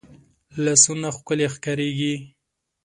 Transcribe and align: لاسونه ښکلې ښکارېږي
لاسونه 0.63 1.07
ښکلې 1.17 1.47
ښکارېږي 1.55 2.13